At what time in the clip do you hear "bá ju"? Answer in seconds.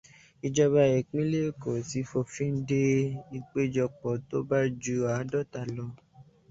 4.49-4.95